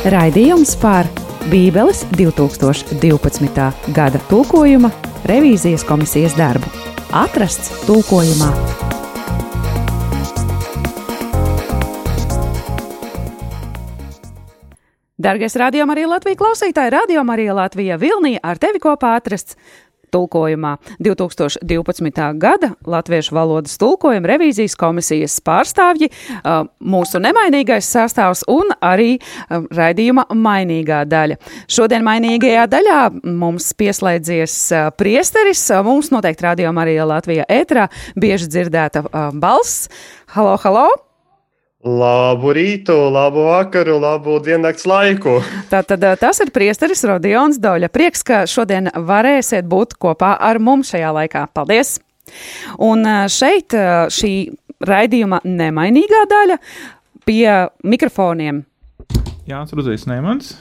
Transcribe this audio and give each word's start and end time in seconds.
Raidījums 0.00 0.70
par 0.80 1.04
Bībeles 1.50 2.06
2012. 2.16 3.66
gada 3.92 4.20
tulkojuma 4.30 4.88
revīzijas 5.28 5.82
komisijas 5.84 6.32
darbu. 6.38 6.70
Atrasts 7.12 7.82
tulkojumā. 7.84 8.48
Dargais 15.20 15.58
radio 15.60 15.84
arī 15.92 16.06
Latvijas 16.08 16.40
klausītāji, 16.40 16.94
radio 16.96 17.20
arī 17.20 17.50
Latvija 17.52 18.00
Vilnija 18.00 18.40
ar 18.40 18.56
tevi 18.56 18.80
kopā 18.80 19.18
atrasts 19.20 19.58
tulkojumā 20.12 20.76
2012. 21.02 22.38
gada 22.40 22.72
Latviešu 22.86 23.34
valodas 23.36 23.78
tulkojuma 23.80 24.32
revīzijas 24.32 24.76
komisijas 24.80 25.38
pārstāvji, 25.46 26.10
mūsu 26.80 27.20
nemainīgais 27.22 27.88
sastāvs 27.90 28.44
un 28.50 28.72
arī 28.80 29.16
raidījuma 29.50 30.28
mainīgā 30.34 31.02
daļa. 31.10 31.40
Šodien 31.70 32.06
mainīgajā 32.06 32.66
daļā 32.70 33.02
mums 33.24 33.72
pieslēdzies 33.78 34.56
priesteris, 35.00 35.66
mums 35.86 36.12
noteikti 36.14 36.48
rādījuma 36.48 36.86
arī 36.86 36.98
Latvijā 37.00 37.46
ētrā 37.50 37.88
bieži 38.20 38.50
dzirdēta 38.50 39.06
balss. 39.40 39.88
Halo, 40.34 40.58
halo! 40.64 41.09
Labu 41.80 42.50
rītu, 42.52 42.92
labu 43.08 43.46
vakaru, 43.46 43.94
labu 44.02 44.34
diennakts 44.44 44.84
laiku. 44.84 45.38
Tātad 45.72 46.02
tas 46.20 46.40
ir 46.44 46.50
priesteris 46.52 47.00
Rodions 47.08 47.56
Doļa. 47.56 47.88
Prieks, 47.88 48.20
ka 48.26 48.42
šodien 48.44 48.90
varēsiet 48.92 49.64
būt 49.64 49.96
kopā 49.96 50.34
ar 50.36 50.60
mums 50.60 50.92
šajā 50.92 51.12
laikā. 51.16 51.46
Paldies! 51.56 51.96
Un 52.84 53.08
šeit 53.32 53.72
šī 54.12 54.32
raidījuma 54.84 55.40
nemainīgā 55.44 56.26
daļa 56.30 56.58
pie 57.24 57.46
mikrofoniem. 57.80 58.60
Jānis 59.48 59.72
Rudijs 59.72 60.04
Neimans. 60.10 60.52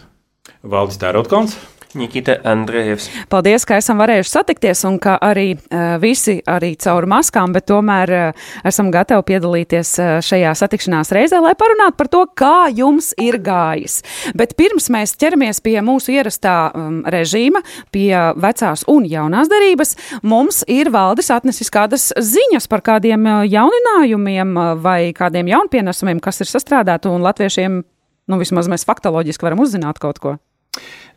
Valdis 0.64 1.04
Tērautkons. 1.04 1.60
Nikita 1.98 2.36
Andrejevs. 2.44 3.08
Paldies, 3.30 3.64
ka 3.66 3.80
esam 3.82 3.98
varējuši 3.98 4.30
satikties 4.30 4.84
un 4.86 5.00
ka 5.02 5.16
arī 5.26 5.56
uh, 5.56 5.96
visi 6.02 6.36
arī 6.46 6.76
caur 6.78 7.08
maskām, 7.10 7.54
bet 7.56 7.66
tomēr 7.72 8.12
uh, 8.14 8.50
esam 8.70 8.92
gatavi 8.94 9.26
piedalīties 9.32 9.94
uh, 9.98 10.10
šajā 10.22 10.52
satikšanās 10.60 11.10
reizē, 11.16 11.40
lai 11.42 11.56
parunātu 11.58 11.98
par 11.98 12.12
to, 12.14 12.22
kā 12.38 12.70
jums 12.78 13.16
ir 13.18 13.40
gājis. 13.42 14.04
Bet 14.38 14.54
pirms 14.60 14.92
mēs 14.94 15.16
ķeramies 15.18 15.64
pie 15.66 15.80
mūsu 15.86 16.14
ierastā 16.14 16.58
um, 16.78 17.00
režīma, 17.10 17.64
pie 17.90 18.12
vecās 18.38 18.86
un 18.92 19.08
jaunās 19.10 19.50
darības, 19.50 19.96
mums 20.22 20.62
ir 20.70 20.92
valdes 20.94 21.32
atnesis 21.34 21.74
kādas 21.74 22.12
ziņas 22.14 22.70
par 22.70 22.86
kādiem 22.86 23.26
jauninājumiem 23.50 24.54
vai 24.84 25.10
kādiem 25.18 25.50
jaunpienesumiem, 25.50 26.22
kas 26.22 26.44
ir 26.46 26.52
sastrādāti 26.52 27.10
un 27.10 27.26
latviešiem, 27.26 27.82
nu 28.30 28.42
vismaz 28.44 28.70
mēs 28.70 28.86
faktoloģiski 28.86 29.50
varam 29.50 29.66
uzzināt 29.66 29.98
kaut 29.98 30.22
ko. 30.22 30.38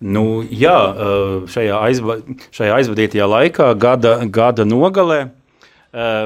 Nu, 0.03 0.43
jā, 0.51 0.79
šajā, 1.53 1.77
aizva, 1.87 2.17
šajā 2.51 2.79
aizvadītajā 2.81 3.29
laikā, 3.31 3.69
gada, 3.79 4.17
gada 4.27 4.67
nogalē, 4.67 5.21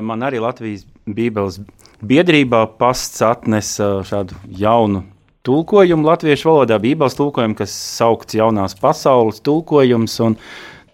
man 0.01 0.25
arī 0.25 0.41
Latvijas 0.41 0.87
Bībeles 1.05 1.61
biedrībā 2.01 2.63
pasts 2.81 3.21
atnesa 3.25 4.01
šādu 4.07 4.39
jaunu 4.49 5.05
tulkojumu 5.47 6.09
latviešu 6.09 6.51
valodā, 6.51 6.79
Bībeles 6.83 7.17
tulkojumu, 7.19 7.57
kas 7.59 7.75
saukts 7.99 8.39
Jaunās 8.39 8.75
pasaules 8.81 9.43
tulkojums, 9.47 10.17
un 10.25 10.39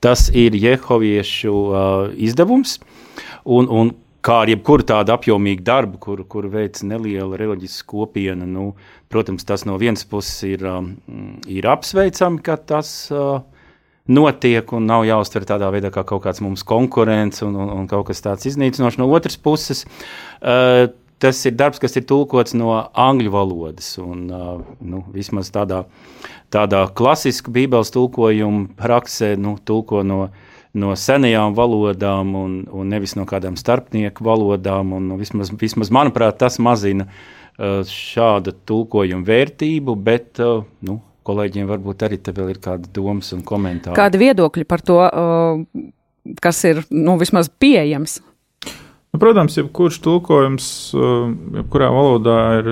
tas 0.03 0.27
ir 0.35 0.57
Jehoviešu 0.59 1.55
izdevums. 2.21 2.79
Un, 3.45 3.69
un 3.71 3.93
kā 4.23 4.43
ar 4.45 4.51
jebkuru 4.53 4.87
tādu 4.87 5.15
apjomīgu 5.15 5.65
darbu, 5.67 5.99
kur, 6.03 6.23
kur 6.31 6.47
veic 6.51 6.79
neliela 6.87 7.39
reliģiska 7.41 7.89
kopiena. 7.91 8.47
Nu, 8.47 8.73
protams, 9.13 9.47
tas 9.49 9.67
no 9.69 9.79
vienas 9.83 10.07
puses 10.09 10.37
ir, 10.47 10.63
um, 10.69 10.93
ir 11.51 11.67
apsveicami, 11.71 12.39
ka 12.47 12.57
tas 12.57 12.93
uh, 13.15 13.43
notiek 14.07 14.73
un 14.77 14.87
nav 14.91 15.07
jāuztver 15.09 15.47
tādā 15.49 15.71
veidā 15.75 15.91
kā 15.95 16.07
kaut 16.07 16.23
kāds 16.27 16.43
mums 16.45 16.63
konkurents 16.67 17.43
un, 17.47 17.59
un, 17.59 17.75
un 17.83 17.91
kaut 17.91 18.09
kas 18.11 18.23
tāds 18.23 18.47
iznīcinošs. 18.53 19.01
No 19.03 19.11
otras 19.11 19.39
puses, 19.43 19.85
uh, 20.41 20.87
tas 21.23 21.43
ir 21.47 21.59
darbs, 21.59 21.83
kas 21.83 21.99
ir 21.99 22.07
tulkots 22.07 22.55
no 22.59 22.75
angļu 22.79 23.35
valodas 23.35 23.95
un 24.03 24.25
uh, 24.31 24.63
nu, 24.83 25.03
vismaz 25.15 25.51
tādā, 25.55 25.85
tādā 26.55 26.87
klasiska 26.95 27.51
bībeles 27.55 27.91
tulkojuma 27.95 28.71
praksē, 28.79 29.35
nu, 29.39 29.57
tulko 29.67 30.07
no 30.07 30.25
no 30.79 30.95
senajām 30.97 31.55
valodām 31.57 32.35
un, 32.39 32.57
un 32.73 32.91
nevis 32.93 33.15
no 33.19 33.27
kādām 33.29 33.59
starpnieku 33.61 34.25
valodām. 34.25 34.95
Un, 34.97 35.13
vismaz, 35.21 35.53
vismaz, 35.61 35.93
manuprāt, 35.95 36.39
tas 36.41 36.59
mazina 36.63 37.09
uh, 37.09 37.83
šāda 37.89 38.55
tulkojuma 38.69 39.27
vērtību, 39.29 39.97
bet 40.05 40.41
uh, 40.43 40.65
nu, 40.89 40.99
kolēģiem 41.29 41.69
varbūt 41.71 42.07
arī 42.09 42.19
te 42.25 42.35
vēl 42.37 42.55
ir 42.55 42.63
kādi 42.63 42.91
domas 42.95 43.33
un 43.37 43.45
komentāri. 43.47 43.97
Kādi 43.99 44.23
viedokļi 44.23 44.69
par 44.69 44.85
to, 44.87 44.99
uh, 45.05 46.35
kas 46.43 46.65
ir 46.69 46.85
nu, 46.91 47.19
vismaz 47.21 47.53
pieejams? 47.53 48.21
Nu, 49.13 49.21
protams, 49.21 49.59
jebkurš 49.59 49.99
tulkojums, 50.01 50.67
jebkurā 50.97 51.91
valodā 51.93 52.37
ir 52.63 52.71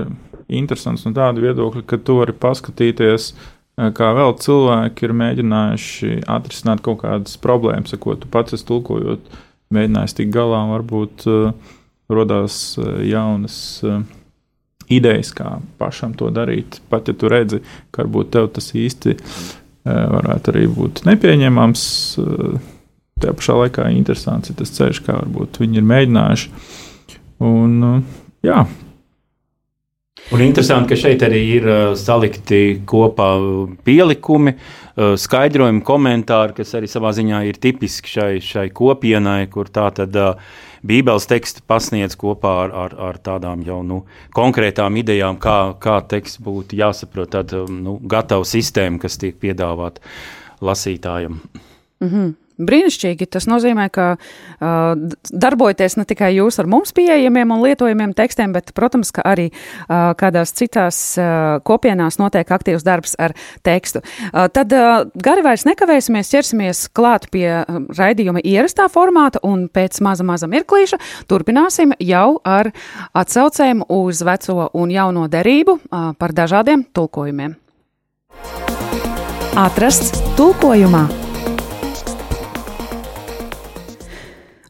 interesants 0.48 1.04
no 1.04 1.12
tāda 1.14 1.42
viedokļa, 1.44 1.82
ka 1.84 1.98
tu 2.00 2.16
vari 2.16 2.32
paskatīties 2.32 3.26
uh, 3.34 3.48
kā 3.96 4.10
vēl 4.16 4.34
cilvēki 4.42 5.06
ir 5.06 5.14
mēģinājuši 5.16 6.16
atrisināt 6.30 6.82
kaut 6.84 7.02
kādas 7.04 7.38
problēmas, 7.40 7.94
ko 8.00 8.16
tu 8.18 8.28
pats 8.30 8.56
esi 8.56 8.66
tulkojot, 8.68 9.30
mēģinājis 9.74 10.16
tikt 10.18 10.34
galā, 10.34 10.64
un 10.66 10.74
varbūt 10.74 11.26
uh, 11.30 11.76
rodās 12.10 12.58
uh, 12.80 12.98
jaunas 13.06 13.56
uh, 13.86 14.02
idejas, 14.90 15.30
kā 15.36 15.58
pašam 15.80 16.16
to 16.18 16.32
darīt. 16.34 16.80
Pat 16.90 17.08
ja 17.08 17.16
tu 17.16 17.30
redzi, 17.30 17.62
ka 17.94 18.04
varbūt 18.04 18.34
tev 18.34 18.50
tas 18.56 18.72
īsti 18.76 19.16
uh, 19.16 19.48
varētu 19.86 20.54
arī 20.54 20.66
būt 20.74 21.04
nepieņemams, 21.08 21.86
tajā 23.20 23.36
pašā 23.38 23.56
laikā 23.62 23.88
interesants 23.94 24.50
ir 24.50 24.58
tas 24.60 24.74
ceļš, 24.76 25.02
kā 25.06 25.16
varbūt 25.22 25.60
viņi 25.62 25.80
ir 25.80 25.88
mēģinājuši. 25.88 26.52
Un, 27.46 28.02
jā, 28.44 28.64
Un 30.30 30.44
interesanti, 30.44 30.92
ka 30.92 30.96
šeit 31.00 31.24
arī 31.26 31.40
ir 31.56 31.64
uh, 31.66 31.78
salikti 31.98 32.80
kopā 32.86 33.30
pielikumi, 33.86 34.52
uh, 34.54 35.16
skaidrojumi, 35.18 35.82
komentāri, 35.86 36.54
kas 36.60 36.76
arī 36.78 36.90
savā 36.90 37.10
ziņā 37.16 37.40
ir 37.48 37.58
tipiski 37.58 38.12
šai, 38.12 38.32
šai 38.44 38.68
kopienai, 38.70 39.48
kur 39.50 39.72
tā 39.74 39.88
tad 39.96 40.14
uh, 40.14 40.52
Bībeles 40.86 41.26
teksts 41.28 41.64
pasniedz 41.68 42.14
kopā 42.20 42.52
ar, 42.62 42.70
ar, 42.84 42.94
ar 43.10 43.18
tādām 43.20 43.64
jau 43.66 43.80
nu, 43.84 44.04
konkrētām 44.36 44.96
idejām, 45.02 45.36
kā, 45.42 45.74
kā 45.82 45.98
teksts 46.08 46.40
būtu 46.40 46.78
jāsaprot, 46.78 47.34
tad 47.34 47.52
um, 47.58 47.82
nu, 47.84 47.96
gatava 48.00 48.46
sistēma, 48.48 49.02
kas 49.02 49.18
tiek 49.20 49.36
piedāvāta 49.42 50.00
lasītājam. 50.64 51.40
Mm 52.00 52.08
-hmm. 52.08 52.32
Brīnišķīgi. 52.66 53.28
Tas 53.30 53.46
nozīmē, 53.50 53.88
ka 53.92 54.06
uh, 54.16 54.94
darbojaties 55.30 55.96
ne 56.00 56.06
tikai 56.08 56.32
jūs 56.36 56.60
ar 56.62 56.68
mums 56.70 56.94
pieejamiem 56.96 57.54
un 57.54 57.62
lietojamiem 57.64 58.14
tekstiem, 58.16 58.54
bet, 58.56 58.72
protams, 58.76 59.12
ka 59.14 59.24
arī 59.26 59.48
uh, 59.50 60.12
kādās 60.20 60.54
citās 60.56 60.98
uh, 61.20 61.58
kopienās 61.66 62.20
notiek 62.20 62.48
aktīvs 62.50 62.86
darbs 62.86 63.16
ar 63.20 63.34
tekstu. 63.66 64.02
Uh, 64.30 64.46
tad 64.52 64.74
uh, 64.76 65.06
gari 65.14 65.44
vairs 65.46 65.66
nekavēsimies, 65.68 66.32
ķersimies 66.32 66.84
klāt 66.96 67.30
pie 67.32 67.48
uh, 67.60 67.80
raidījuma 67.96 68.44
ierastā 68.44 68.88
formāta 68.92 69.42
un 69.46 69.68
pēc 69.72 70.00
maza, 70.04 70.26
maza 70.26 70.50
mirklīša 70.50 71.00
turpināsim 71.30 71.94
jau 72.00 72.40
ar 72.44 72.72
atsaucēm 73.16 73.84
uz 73.88 74.22
veco 74.26 74.70
un 74.74 74.92
jauno 74.94 75.26
derību 75.30 75.78
uh, 75.80 76.12
par 76.18 76.36
dažādiem 76.36 76.86
tulkojumiem. 76.94 77.56
Atrasts 79.58 80.14
tulkojumā! 80.38 81.29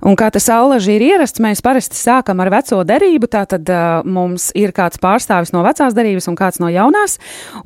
Un 0.01 0.17
kā 0.17 0.31
tas 0.33 0.47
allaži 0.49 0.95
ir 0.97 1.03
ierasts, 1.05 1.43
mēs 1.45 1.61
parasti 1.65 1.99
sākam 1.99 2.41
ar 2.41 2.49
veco 2.53 2.79
derību. 2.89 3.29
Tātad 3.31 3.69
uh, 3.69 4.01
mums 4.09 4.49
ir 4.57 4.73
kāds 4.77 5.01
pārstāvis 5.01 5.53
no 5.53 5.61
vecās 5.67 5.97
derības 5.97 6.31
un 6.31 6.39
kāds 6.39 6.61
no 6.63 6.71
jaunās. 6.73 7.19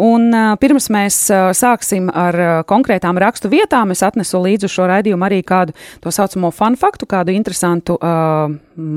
Un 0.03 0.27
uh, 0.35 0.55
pirms 0.59 0.91
mēs 0.95 1.19
uh, 1.31 1.53
sāksim 1.55 2.11
ar 2.11 2.39
uh, 2.39 2.55
konkrētām 2.67 3.21
rakstu 3.23 3.53
vietām, 3.53 3.95
es 3.95 4.03
atnesu 4.03 4.43
līdzi 4.43 4.71
šo 4.73 4.89
raidījumu 4.91 5.29
arī 5.29 5.43
kādu 5.47 5.77
to 6.03 6.11
saucamo 6.15 6.51
fun 6.55 6.79
faktu, 6.81 7.07
kādu 7.11 7.35
interesantu, 7.37 8.01
uh, 8.03 8.51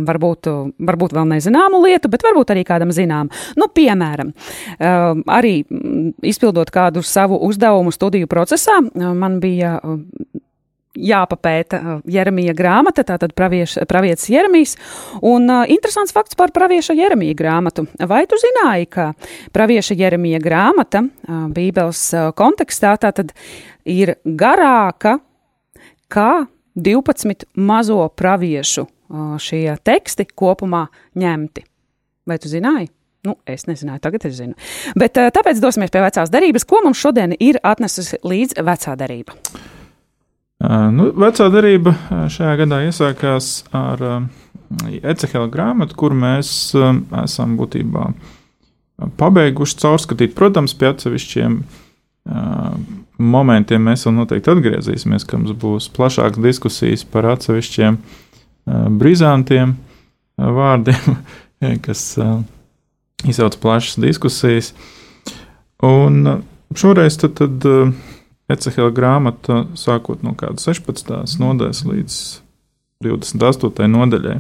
varbūt, 0.10 0.50
varbūt 0.90 1.14
vēl 1.14 1.30
nezināmu 1.36 1.84
lietu, 1.86 2.10
bet 2.10 2.26
varbūt 2.26 2.56
arī 2.56 2.66
kādam 2.66 2.90
zinām. 2.96 3.30
Nu, 3.60 3.70
piemēram, 3.70 4.34
uh, 4.34 5.22
arī 5.38 5.60
izpildot 6.26 6.74
kādu 6.74 7.06
savu 7.06 7.38
uzdevumu 7.46 7.94
studiju 7.94 8.30
procesā, 8.32 8.82
uh, 8.82 9.14
man 9.14 9.38
bija. 9.44 9.78
Uh, 9.84 10.27
jāpapēta 10.98 11.80
uh, 11.80 12.00
Jeremija 12.10 12.56
grāmata, 12.58 13.06
tātad 13.08 13.34
pravietis 13.38 14.28
Jeremijs. 14.32 14.76
Un 15.26 15.48
uh, 15.52 15.64
interesants 15.70 16.16
fakts 16.16 16.38
par 16.40 16.54
pravieša 16.56 16.96
Jeremija 16.98 17.38
grāmatu. 17.38 17.88
Vai 18.10 18.26
tu 18.30 18.40
zināji, 18.42 18.90
ka 18.94 19.12
pravieša 19.56 19.98
Jeremija 20.00 20.42
grāmata 20.44 21.04
uh, 21.06 21.48
Bībeles 21.54 22.04
uh, 22.16 22.30
kontekstā 22.38 22.96
tātad 23.02 23.34
ir 23.88 24.18
garāka 24.26 25.18
kā 26.12 26.48
12 26.78 27.48
mazo 27.56 28.04
praviešu 28.16 28.86
uh, 28.86 29.34
šie 29.42 29.78
teksti 29.84 30.30
kopumā 30.36 30.88
ņemti? 31.18 31.66
Vai 32.28 32.38
tu 32.44 32.52
zināji? 32.52 32.92
Nu, 33.28 33.36
es 33.50 33.66
nezināju, 33.68 34.00
tagad 34.04 34.28
es 34.30 34.38
zinu. 34.38 34.56
Bet 35.00 35.18
uh, 35.20 35.32
tāpēc 35.34 35.60
dosimies 35.64 35.92
pie 35.92 36.04
vecās 36.04 36.32
derības. 36.32 36.68
Ko 36.70 36.84
mums 36.86 37.02
šodien 37.02 37.34
ir 37.40 37.60
atnesusi 37.66 38.22
līdz 38.24 38.62
vecā 38.64 38.96
derība? 39.00 39.36
Nu, 40.58 41.12
vecā 41.14 41.48
derība 41.54 41.94
šajā 42.34 42.54
gadā 42.64 42.82
iesākās 42.88 43.68
ar 43.78 44.02
Ecehela 45.06 45.48
grāmatu, 45.52 45.96
kur 45.96 46.16
mēs 46.18 46.50
esam 46.74 47.54
būtībā 47.60 48.08
pabeiguši 49.20 49.78
caurskatīt. 49.84 50.34
Protams, 50.36 50.74
pie 50.74 50.90
atsevišķiem 50.90 51.60
momentiem 53.22 53.86
mēs 53.86 54.08
vēl 54.08 54.18
noteikti 54.18 54.52
atgriezīsimies, 54.56 55.28
ka 55.30 55.38
mums 55.40 55.54
būs 55.62 55.92
plašākas 55.94 56.42
diskusijas 56.44 57.06
par 57.08 57.30
atsevišķiem 57.36 58.02
brizantiem 58.98 59.78
vārdiem, 60.42 61.22
kas 61.86 62.04
izsauc 63.30 63.62
plašas 63.62 64.02
diskusijas. 64.02 64.74
Un 65.86 66.42
šoreiz 66.74 67.22
tad, 67.22 67.38
tad 67.38 67.70
Ecehela 68.48 68.94
grāmata, 68.96 69.66
sākot 69.76 70.22
no 70.24 70.32
kāda 70.40 70.62
16. 70.62 71.36
nodaļas 71.42 71.84
līdz 71.84 72.20
28. 73.04 73.90
nodaļai. 73.92 74.38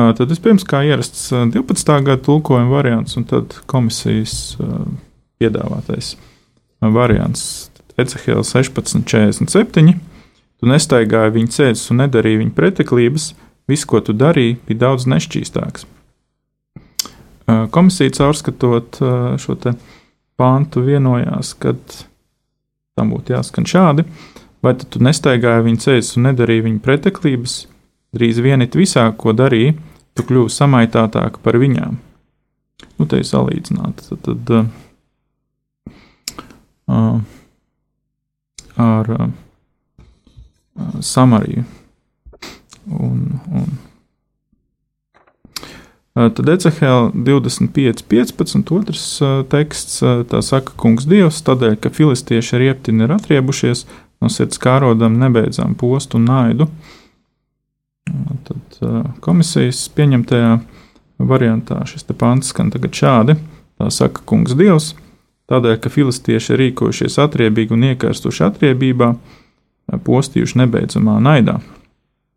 Tad 0.00 0.30
vispirms, 0.30 0.64
kā 0.64 0.80
ierasts 0.88 1.28
12. 1.28 1.96
gada 2.06 2.22
tulkojuma 2.24 2.72
variants, 2.72 3.18
un 3.20 3.26
tad 3.28 3.58
komisijas 3.68 4.56
piedāvātais 5.40 6.14
variants 6.80 7.68
Ecehela 8.00 8.46
1647. 8.46 9.94
Tu 10.60 10.68
nestaigāji 10.68 11.36
viņa 11.36 11.54
ceļus 11.56 11.86
un 11.92 12.02
nedarīji 12.04 12.42
viņa 12.46 12.56
preteklības, 12.56 13.30
viss, 13.68 13.88
ko 13.88 14.00
tu 14.04 14.16
darīji, 14.16 14.58
bija 14.68 14.86
daudz 14.86 15.08
nešķīstāks. 15.10 15.84
Komisija 17.74 18.12
caurskatot 18.16 19.00
šo 19.42 19.56
pāntu 20.40 20.84
vienojās, 20.86 21.52
ka 21.60 21.74
tam 22.98 23.12
būtu 23.14 23.34
jāskan 23.34 23.66
šādi, 23.68 24.04
vai 24.64 24.74
tu 24.80 25.02
nestaigāji 25.02 25.66
viņa 25.66 25.84
ceļus 25.86 26.14
un 26.18 26.28
nedarīji 26.30 26.66
viņa 26.66 26.84
preteklības, 26.84 27.56
drīz 28.16 28.40
vienit 28.44 28.76
visā, 28.78 29.06
ko 29.16 29.34
darīji, 29.36 29.76
tu 30.14 30.26
kļuvi 30.26 30.52
samaitātāk 30.52 31.38
par 31.44 31.58
viņām. 31.60 31.98
Nu, 32.98 33.06
te 33.08 33.20
ir 33.20 33.28
salīdzināta. 33.28 34.04
Tad, 34.10 34.18
tad 34.24 34.50
uh, 36.88 37.20
ar 38.80 39.12
uh, 39.16 39.28
Samariju. 41.04 41.64
Un, 42.90 43.18
un 43.52 43.66
Tad 46.18 46.48
Ecehēla 46.50 47.12
25, 47.14 48.02
15, 48.10 48.72
otrs 48.74 49.04
teksts, 49.52 50.00
tā 50.26 50.40
saka, 50.42 50.74
kungs 50.80 51.06
Dievs, 51.06 51.38
tādēļ, 51.46 51.76
ka 51.78 51.92
filistieši 51.94 52.56
ar 52.56 52.62
rieptini 52.64 53.06
ir 53.06 53.14
atriebušies, 53.14 53.84
no 54.18 54.30
sirds 54.32 54.58
kārodam 54.58 55.20
nebeidzām 55.22 55.76
postu 55.78 56.18
un 56.18 56.26
naidu. 56.26 56.66
Tad 58.48 58.80
komisijas 59.22 59.84
pieņemtajā 59.94 60.58
variantā 61.30 61.84
šis 61.86 62.08
pants 62.18 62.50
skan 62.50 62.74
tagad 62.74 62.96
šādi. 62.96 63.38
Tā 63.78 63.92
saka 63.94 64.26
kungs 64.26 64.58
Dievs, 64.58 64.92
tādēļ, 65.48 65.78
ka 65.78 65.94
filistieši 65.94 66.56
ir 66.56 66.64
rīkojušies 66.64 67.20
atriebīgi 67.22 67.76
un 67.76 67.86
iekārstuši 67.92 68.48
atriebībā, 68.50 69.14
postījuši 70.06 70.64
nebeidzamā 70.64 71.20
naidā. 71.22 71.60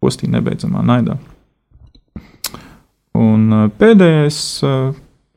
Postīja 0.04 0.38
nebeidzamā 0.38 0.86
naidā. 0.86 1.18
Un 3.18 3.70
pēdējais 3.78 4.38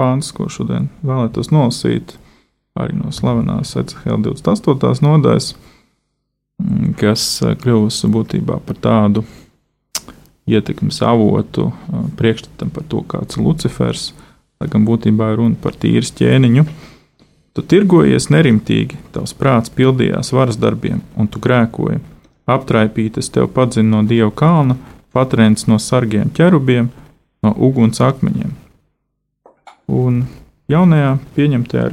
pāns, 0.00 0.31
ko 0.32 0.49
šodien 0.52 0.88
vēlētos 1.05 1.50
nolasīt, 1.52 2.17
arī 2.76 2.96
no 2.96 3.12
slavenās 3.12 3.76
Ecehela 3.81 4.20
28. 4.25 5.02
nodaļas, 5.05 5.50
kas 7.00 7.26
kļuvusi 7.61 8.11
būtībā 8.12 8.61
par 8.64 8.81
tādu 8.81 9.25
ietekmes 10.46 11.02
avotu 11.02 11.70
priekšstatam 12.17 12.70
par 12.73 12.84
to, 12.88 13.02
kāds 13.08 13.37
ir 13.37 13.44
Lucifers, 13.44 14.11
lai 14.61 14.69
gan 14.73 14.87
būtībā 14.88 15.32
ir 15.32 15.40
runa 15.43 15.58
par 15.61 15.76
tīras 15.76 16.12
ķēniņu. 16.17 16.64
Tu 17.56 17.64
tirgojies 17.64 18.28
nerimtīgi, 18.32 18.99
tavs 19.14 19.32
prāts 19.37 19.73
pildījās 19.73 20.32
varas 20.37 20.58
darbiem, 20.61 21.00
un 21.17 21.28
tu 21.28 21.40
grēkoji. 21.40 22.02
Aptraipītas 22.46 23.32
tev 23.32 23.49
padzina 23.56 23.96
no 23.96 24.02
dieva 24.06 24.28
kalna, 24.31 24.76
patrēns 25.17 25.64
no 25.67 25.81
sargiem 25.82 26.28
ķerubiem, 26.37 26.90
no 27.47 27.55
uguns 27.69 28.03
akmeņiem. 28.03 28.53
Un 29.97 30.25
jaunajā, 30.71 31.17
pieņemtajā, 31.37 31.89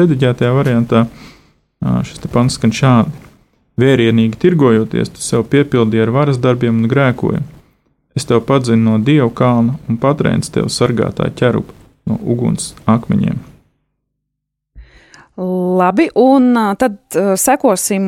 rediģētajā 0.00 0.54
variantā 0.54 1.06
šis 2.06 2.22
pants 2.32 2.58
skan 2.58 2.72
šādi: 2.74 3.12
Vērienīgi 3.80 4.38
tirgojoties, 4.38 5.10
tu 5.10 5.22
sev 5.22 5.48
piepildīji 5.50 6.04
ar 6.04 6.12
varas 6.14 6.38
darbiem 6.38 6.84
un 6.84 6.90
grēkoji. 6.90 7.42
Es 8.14 8.28
tev 8.28 8.44
padzinu 8.46 8.92
no 8.92 9.00
dievu 9.02 9.32
kalna 9.34 9.74
un 9.90 9.98
patrēns 9.98 10.52
tev 10.54 10.70
sargātāju 10.70 11.34
ķerubu 11.40 11.74
no 12.06 12.20
uguns 12.22 12.70
akmeņiem. 12.86 13.40
Labi, 15.80 16.06
un 16.14 16.52
tad 16.78 17.16
sekosim 17.42 18.06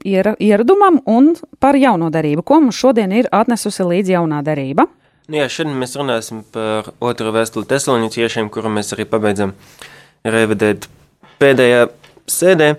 ieradumam 0.00 1.02
un 1.04 1.34
par 1.60 1.76
jauno 1.76 2.08
darību. 2.08 2.40
Ko 2.40 2.62
mums 2.64 2.78
šodien 2.80 3.12
ir 3.12 3.28
atnesusi 3.28 3.84
līdz 3.84 4.14
jaunā 4.14 4.40
darība? 4.46 4.86
Nu 5.24 5.38
jā, 5.38 5.46
šodien 5.48 5.78
mēs 5.80 5.94
runāsim 5.96 6.42
par 6.52 6.90
otro 7.00 7.30
vēstuli 7.32 7.64
tesalonieciešiem, 7.70 8.50
kuru 8.52 8.68
mēs 8.68 8.92
arī 8.92 9.06
pabeidzam 9.08 9.54
revidēt 10.20 10.84
pēdējā 11.40 11.86
sēdē, 12.28 12.74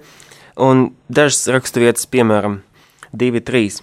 un 0.61 0.91
dažas 1.09 1.47
raksturvietas, 1.55 2.05
piemēram, 2.05 2.59
2.3. 3.17 3.81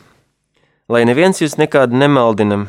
Lai 0.94 1.02
neviens 1.10 1.42
jūs 1.42 1.58
nekādu 1.58 1.98
nemaldinam, 1.98 2.68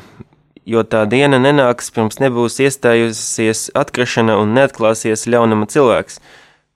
jo 0.65 0.81
tā 0.81 1.03
diena 1.05 1.37
nenāks, 1.37 1.93
pirms 1.93 2.17
nebūs 2.25 2.57
iestājusies 2.65 3.67
atkrišana 3.77 4.41
un 4.41 4.57
neatklāsies 4.57 5.29
ļaunama 5.29 5.69
cilvēks, 5.69 6.17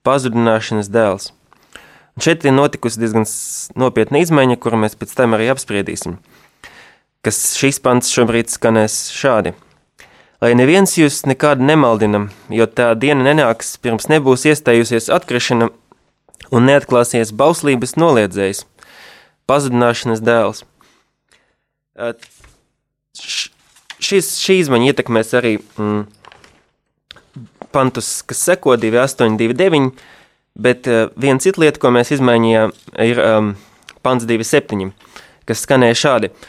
pazudināšanas 0.06 0.94
dēls. 0.94 1.32
Un 2.14 2.22
šeit 2.22 2.46
ir 2.46 2.54
notikusi 2.54 3.02
diezgan 3.02 3.26
nopietna 3.82 4.22
izmaiņa, 4.22 4.62
kuru 4.62 4.84
mēs 4.86 4.94
pēc 4.94 5.18
tam 5.18 5.34
arī 5.34 5.50
apspriedīsim 5.50 6.20
kas 7.26 7.38
šīs 7.58 7.80
pants 7.82 8.12
šobrīd 8.14 8.50
skanēs 8.52 9.08
šādi. 9.14 9.54
Lai 10.38 10.52
neviens 10.54 10.92
jūs 10.94 11.24
nekādu 11.26 11.66
nemaldinam, 11.66 12.28
jo 12.54 12.68
tā 12.70 12.92
diena 12.94 13.24
nenāks, 13.26 13.74
pirms 13.82 14.06
nebūs 14.10 14.46
iestājusies 14.46 15.10
atkrišana 15.10 15.72
un 16.54 16.68
neatklāsies 16.68 17.32
bauslības 17.34 17.96
noliedzējs, 17.98 18.62
pazudināšanas 19.50 20.22
dēls. 20.22 20.62
Šis, 23.18 24.28
šī 24.38 24.60
izmaiņa 24.62 24.92
ietekmēs 24.92 25.34
arī 25.34 25.56
mm, 25.58 26.04
pantus, 27.74 28.12
kas 28.22 28.44
seko 28.46 28.76
28, 28.78 29.34
29, 29.40 29.90
bet 30.54 30.86
uh, 30.86 31.08
viena 31.18 31.42
cita 31.42 31.64
lieta, 31.64 31.82
ko 31.82 31.90
mēs 31.98 32.14
izmainījām, 32.14 32.70
ir 33.02 33.18
um, 33.24 33.50
pants 34.06 34.28
27, 34.30 34.92
kas 35.50 35.66
skanēja 35.66 35.98
šādi– 36.04 36.32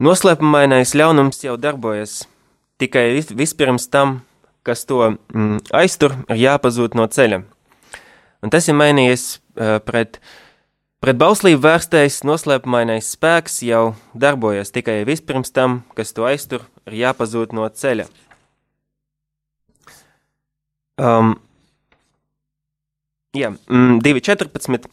Noslēpumainais 0.00 0.94
ļaunums 0.96 1.42
jau 1.44 1.58
darbojas, 1.60 2.22
tikai 2.80 3.10
vis, 3.18 3.26
vispirms 3.36 3.84
tam, 3.92 4.22
kas 4.64 4.86
to 4.88 5.02
mm, 5.04 5.58
aiztur, 5.76 6.14
ir 6.32 6.40
jāpazūd 6.40 6.96
no 6.96 7.04
ceļa. 7.04 7.42
Un 8.40 8.52
tas 8.52 8.64
ir 8.72 8.78
mainījies 8.80 9.24
uh, 9.36 9.76
pret, 9.84 10.16
pret 11.04 11.20
bauslību 11.20 11.60
vērstais 11.66 12.22
noslēpumainais 12.24 13.10
spēks 13.12 13.60
jau 13.66 13.90
darbojas, 14.16 14.72
tikai 14.72 15.02
vispirms 15.04 15.52
tam, 15.52 15.82
kas 15.92 16.16
to 16.16 16.24
aiztur, 16.24 16.64
ir 16.88 16.96
jāpazūd 17.02 17.52
no 17.52 17.68
ceļa. 17.68 18.08
Um, 20.96 21.34
jā, 23.36 23.52
mm, 23.68 24.00
2.14. 24.00 24.88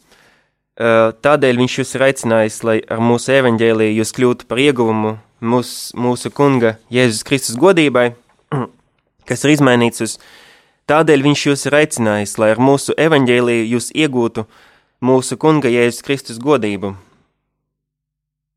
Tādēļ 0.78 1.58
viņš 1.58 1.78
jūs 1.80 1.96
ir 1.96 2.04
aicinājis, 2.06 2.60
lai 2.62 2.76
ar 2.86 3.00
mūsu 3.02 3.32
evaņģēlīju 3.34 3.96
jūs 3.98 4.12
kļūtu 4.14 4.46
par 4.46 4.60
ieguvumu 4.62 5.16
mūsu, 5.42 5.96
mūsu 5.98 6.30
kunga 6.30 6.76
Jēzus 6.94 7.24
Kristus 7.26 7.58
godībai, 7.58 8.12
kas 9.28 9.42
ir 9.42 9.56
izmainīts 9.56 10.04
uz 10.06 10.14
tādēļ 10.88 11.24
viņš 11.26 11.42
jūs 11.48 11.66
ir 11.66 11.78
aicinājis, 11.80 12.36
lai 12.38 12.52
ar 12.54 12.62
mūsu 12.62 12.94
evaņģēlīju 12.94 13.66
jūs 13.72 13.90
iegūtu 13.90 14.46
mūsu 15.02 15.38
kunga 15.40 15.72
Jēzus 15.72 16.06
Kristus 16.06 16.38
godību. 16.42 16.94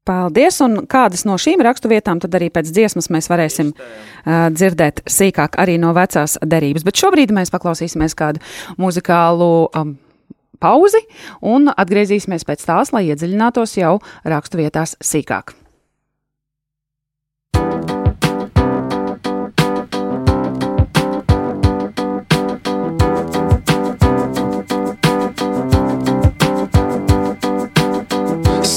Paldies, 0.06 0.56
un 0.66 0.84
kādas 0.90 1.28
no 1.30 1.36
šīm 1.42 1.62
raksturvietām 1.62 2.22
tad 2.22 2.38
arī 2.38 2.52
pēc 2.54 2.70
dziesmas 2.74 3.10
mēs 3.14 3.30
varēsim 3.30 3.74
uh, 3.74 4.48
dzirdēt 4.54 5.04
sīkāk 5.06 5.60
arī 5.62 5.80
no 5.82 5.92
vecās 5.94 6.40
derības. 6.42 6.86
Bet 6.86 7.02
šobrīd 7.02 7.34
mēs 7.34 7.54
paklausīsimies 7.54 8.18
kādu 8.18 8.42
muzikālu 8.82 9.52
um, 9.70 9.94
pauzi 10.62 11.02
un 11.42 11.72
atgriezīsimies 11.74 12.46
pēc 12.48 12.68
tās, 12.68 12.94
lai 12.94 13.08
iedziļinātos 13.10 13.76
jau 13.82 13.98
raksturvietās 14.24 14.96
sīkāk. 15.02 15.56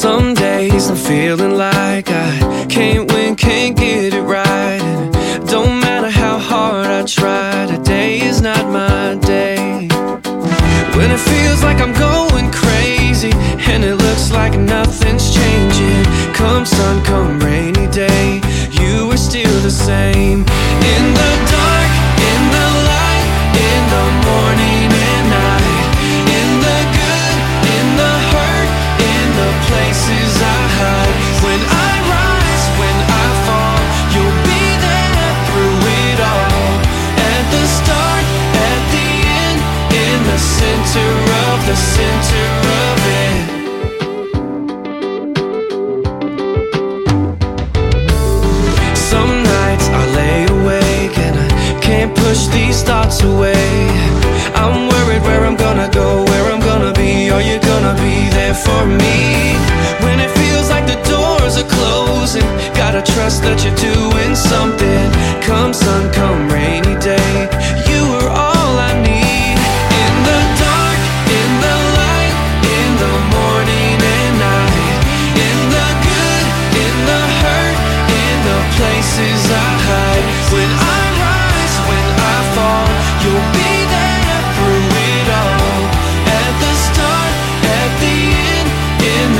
Some 0.04 0.34
days 0.34 0.90
I'm 0.90 0.96
feeling 0.96 1.56
like 1.56 2.10
I 2.10 2.66
can't 2.68 3.10
win, 3.10 3.36
can't 3.36 3.76
get 3.76 4.12
it 4.12 4.22
right. 4.22 4.43
These 52.74 52.82
thoughts 52.82 53.22
away. 53.22 53.88
I'm 54.54 54.88
worried 54.88 55.22
where 55.22 55.44
I'm 55.44 55.56
gonna 55.56 55.88
go, 55.90 56.24
where 56.24 56.46
I'm 56.52 56.60
gonna 56.60 56.92
be. 56.92 57.30
Are 57.30 57.42
you 57.42 57.58
gonna 57.60 57.94
be 58.02 58.28
there 58.30 58.54
for 58.54 58.82
me? 58.86 59.54
When 60.02 60.18
it 60.18 60.30
feels 60.40 60.70
like 60.70 60.86
the 60.86 60.98
doors 61.06 61.54
are 61.56 61.70
closing, 61.78 62.48
gotta 62.74 63.02
trust 63.14 63.42
that 63.42 63.62
you're 63.62 63.80
doing 63.92 64.34
something. 64.34 65.06
Come 65.46 65.72
sun, 65.72 66.12
come 66.12 66.48
rainy 66.50 66.96
day, 66.98 67.46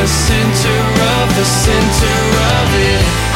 the 0.04 0.10
center 0.10 0.80
of 1.22 1.34
the 1.34 1.44
center 1.44 2.16
of 2.60 2.68
it. 2.74 3.33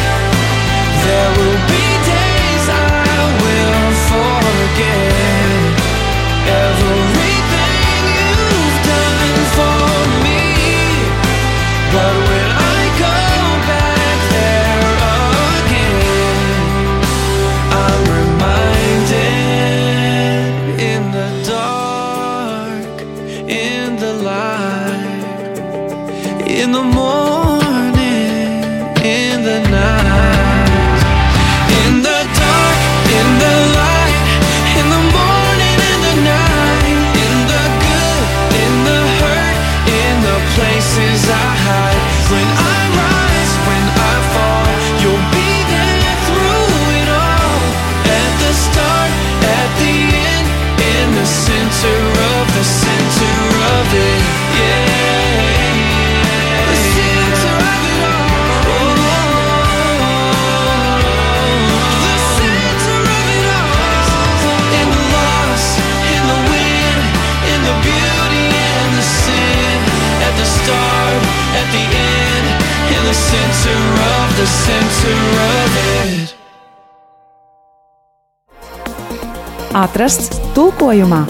Atrasts 79.78 80.40
tulkojumā. 80.58 81.20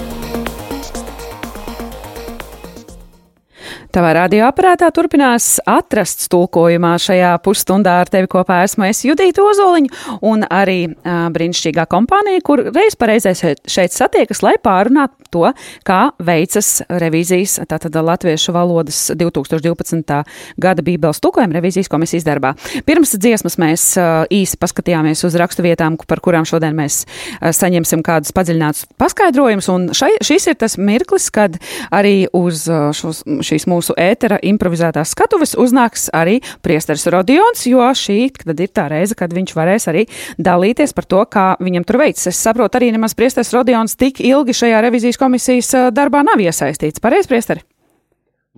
Tavā 3.89 4.11
radioaparātā 4.13 4.91
turpinās 4.93 5.55
atrasts 5.65 6.29
tulkojumā. 6.29 6.91
Šajā 7.01 7.31
pusstundā 7.41 7.95
ar 8.03 8.11
tevi 8.13 8.29
kopā 8.29 8.59
esmu 8.67 8.85
es 8.85 9.01
Judīta 9.07 9.41
Ozoliņa 9.41 10.19
un 10.29 10.45
arī 10.45 10.91
uh, 10.91 11.31
brīnišķīgā 11.33 11.87
kompānija, 11.89 12.43
kur 12.45 12.67
reiz 12.69 12.99
pareizē 13.01 13.33
šeit, 13.39 13.63
šeit 13.65 13.97
satiekas, 13.97 14.43
lai 14.45 14.59
pārunātu 14.61 15.31
to, 15.33 15.45
kā 15.89 16.11
veicas 16.21 16.83
revīzijas, 17.01 17.63
tātad 17.69 17.97
latviešu 17.97 18.53
valodas 18.57 18.99
2012. 19.17 20.21
gada 20.61 20.85
bībeles 20.85 21.23
tulkojuma 21.25 21.57
revīzijas 21.57 21.89
komisijas 21.89 22.29
darbā. 22.29 22.53
Pirms 22.85 23.17
dziesmas 23.17 23.57
mēs 23.57 23.87
uh, 23.97 24.29
īsi 24.29 24.61
paskatījāmies 24.61 25.25
uz 25.25 25.41
rakstu 25.41 25.65
vietām, 25.65 25.97
par 26.05 26.21
kurām 26.25 26.45
šodien 26.49 26.77
mēs 26.77 27.07
uh, 27.07 27.49
saņemsim 27.57 28.05
kādus 28.05 28.37
padziļinātus 28.37 28.85
paskaidrojumus, 29.01 29.73
un 29.73 29.91
šai, 29.97 30.13
šis 30.29 30.51
ir 30.53 30.61
tas 30.61 30.77
mirklis, 30.77 31.33
kad 31.33 31.57
arī 31.89 32.29
uz 32.37 32.69
uh, 32.69 32.91
šos, 32.93 33.25
šīs 33.25 33.65
mūsu 33.65 33.78
ētera 33.99 34.41
improvizētās 34.43 35.15
skatuves 35.15 35.55
uznāks 35.59 36.09
arī 36.17 36.39
priesteris 36.65 37.07
Rodions, 37.13 37.65
jo 37.71 37.85
šī 37.95 38.19
tad 38.43 38.61
ir 38.61 38.73
tā 38.75 38.89
reize, 38.93 39.17
kad 39.19 39.33
viņš 39.35 39.55
varēs 39.57 39.89
arī 39.91 40.05
dalīties 40.39 40.95
par 40.97 41.09
to, 41.09 41.25
kā 41.31 41.49
viņam 41.63 41.87
tur 41.89 42.03
veids. 42.03 42.27
Es 42.31 42.43
saprotu, 42.43 42.81
arī 42.81 42.93
nemaz 42.95 43.17
priesteris 43.19 43.55
Rodions 43.57 43.97
tik 43.99 44.21
ilgi 44.21 44.57
šajā 44.57 44.85
revizijas 44.85 45.21
komisijas 45.21 45.75
darbā 45.95 46.27
nav 46.27 46.43
iesaistīts. 46.43 47.03
Pareizi, 47.03 47.31
priesteri? 47.31 47.78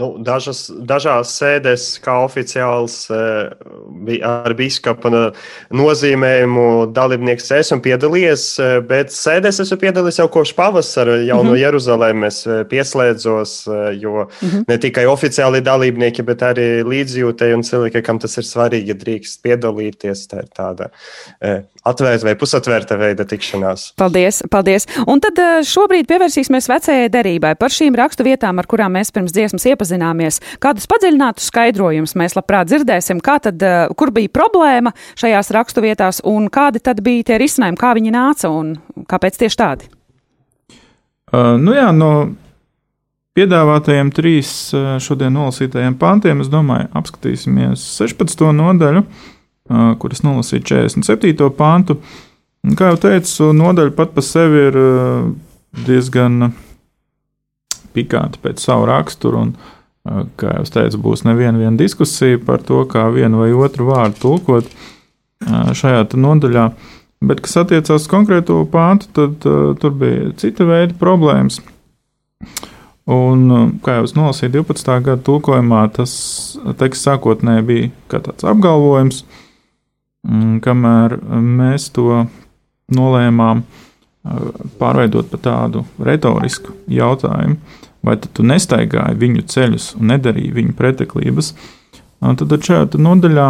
Nu, 0.01 0.09
dažas, 0.25 0.63
dažās 0.89 1.35
sēdēs, 1.37 1.87
kā 2.01 2.15
oficiāls 2.25 2.95
eh, 3.13 4.23
ar 4.25 4.55
biskupa 4.57 5.11
nozīmējumu 5.77 6.65
dalībnieks, 6.97 7.51
esmu 7.59 7.81
piedalījies, 7.85 8.45
eh, 8.65 8.77
bet 8.87 9.13
sēdēs 9.13 9.61
esmu 9.67 9.77
piedalījies 9.83 10.23
jau 10.23 10.29
kopš 10.33 10.55
pavasara, 10.57 11.19
jau 11.19 11.41
mm 11.43 11.45
-hmm. 11.45 11.51
no 11.51 11.59
Jeruzalemes 11.61 12.39
pieslēdzos, 12.71 13.53
eh, 13.69 13.99
jo 14.01 14.25
mm 14.25 14.49
-hmm. 14.49 14.65
ne 14.69 14.79
tikai 14.79 15.05
oficiāli 15.11 15.61
dalībnieki, 15.61 16.23
bet 16.23 16.47
arī 16.49 16.69
līdzjūtēji 16.95 17.59
un 17.59 17.67
cilvēki, 17.67 18.03
kam 18.03 18.19
tas 18.19 18.39
ir 18.39 18.45
svarīgi, 18.45 18.97
drīkst 19.05 19.43
piedalīties. 19.45 20.27
Tā 20.31 20.39
ir 20.45 20.49
tāda 20.57 20.91
atvērta 21.87 22.27
vai 22.29 22.35
pusatvērta 22.39 22.99
veida 23.01 23.25
tikšanās. 23.29 23.91
Paldies, 24.01 24.43
paldies. 24.53 24.87
Un 25.09 25.23
tad 25.23 25.39
šobrīd 25.67 26.09
pievērsīsimies 26.11 26.69
vecajai 26.71 27.09
derībai 27.13 27.55
par 27.61 27.73
šīm 27.75 27.97
rakstu 27.99 28.27
vietām, 28.27 28.61
ar 28.61 28.69
kurām 28.71 28.97
mēs 28.99 29.13
pirms 29.15 29.35
dziesmas 29.37 29.67
iepazināmies. 29.73 30.41
Kādus 30.63 30.89
padziļinātus 30.91 31.49
skaidrojumus 31.53 32.17
mēs 32.21 32.37
labprāt 32.39 32.71
dzirdēsim, 32.71 33.23
kā 33.25 33.39
tad, 33.45 33.65
kur 33.97 34.13
bija 34.17 34.33
problēma 34.33 34.93
šajās 35.21 35.53
rakstu 35.57 35.85
vietās 35.85 36.21
un 36.29 36.51
kādi 36.53 36.83
tad 36.85 37.01
bija 37.07 37.31
tie 37.31 37.41
risinājumi, 37.41 37.81
kā 37.81 37.95
viņi 37.97 38.15
nāca 38.15 38.53
un 38.53 38.77
kāpēc 39.11 39.41
tieši 39.41 39.61
tādi? 39.61 39.91
Uh, 41.31 41.55
nu 41.63 41.77
jā, 41.77 41.89
no 41.95 42.13
piedāvātajiem 43.39 44.11
trīs 44.13 44.53
šodien 45.03 45.33
nolasītajiem 45.37 45.97
pantiem, 46.01 46.43
es 46.43 46.51
domāju, 46.51 46.91
apskatīsimies 46.99 47.85
16. 48.01 48.49
nodaļu 48.57 49.05
kuras 50.03 50.25
nolasīju 50.27 50.65
47. 50.67 51.51
pāntu. 51.57 52.01
Kā 52.77 52.91
jau 52.91 53.01
teicu, 53.01 53.53
nodaļa 53.57 53.95
pat 53.97 54.15
par 54.17 54.27
sevi 54.27 54.67
ir 54.69 54.79
diezgan 55.87 56.51
pikanta 57.95 58.41
pēc 58.43 58.63
savu 58.63 58.89
raksturu. 58.91 59.47
Un, 59.47 59.53
kā 60.41 60.57
jau 60.59 60.65
teicu, 60.77 61.01
būs 61.01 61.25
neviena 61.29 61.73
diskusija 61.79 62.41
par 62.45 62.63
to, 62.67 62.83
kā 62.91 63.07
vienu 63.15 63.43
vai 63.43 63.53
otru 63.57 63.89
vārdu 63.91 64.21
tulkot 64.23 64.71
šajā 65.81 66.07
nodaļā. 66.17 66.71
Bet, 67.21 67.43
kas 67.45 67.59
attiecās 67.61 68.07
uz 68.07 68.09
konkrēto 68.09 68.63
pāntu, 68.73 69.11
tad 69.13 69.45
uh, 69.45 69.75
tur 69.77 69.93
bija 70.01 70.31
cita 70.41 70.65
veida 70.65 70.97
problēmas. 70.97 71.59
Un, 73.11 73.43
kā 73.85 73.99
jau 73.99 74.07
es 74.07 74.15
nolasīju 74.17 74.55
12. 74.55 74.93
gada 75.05 75.21
tulkojumā, 75.27 75.83
tas 75.97 76.13
teksts 76.81 77.09
sākotnēji 77.09 77.67
bija 77.69 77.91
kā 78.13 78.23
tāds 78.25 78.47
apgalvojums, 78.49 79.21
mm, 79.25 79.50
kamēr 80.65 81.17
mēs 81.41 81.89
to 81.97 82.27
nolēmām 82.93 83.63
pārveidot 84.81 85.31
par 85.33 85.41
tādu 85.45 85.85
retorisku 86.05 86.75
jautājumu, 86.93 87.57
vai 88.05 88.17
tu 88.21 88.45
nestaigāji 88.45 89.19
viņu 89.21 89.45
ceļus 89.49 89.95
un 89.97 90.13
nedarīji 90.13 90.57
viņu 90.57 90.77
preteklības. 90.77 91.55
Un 92.21 92.37
tad 92.37 92.53
šajā 92.53 93.01
nodaļā 93.01 93.47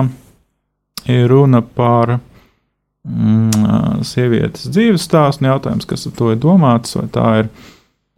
ir 1.10 1.26
runa 1.30 1.62
par 1.62 2.18
mm, 3.02 4.04
sievietes 4.06 4.68
dzīves 4.70 5.08
stāstu. 5.08 5.48
Jautājums, 5.48 5.88
kas 5.90 6.06
ar 6.06 6.14
to 6.18 6.30
ir 6.34 6.38
domāts, 6.42 6.94
vai 6.98 7.06
tā 7.10 7.28
ir 7.42 7.50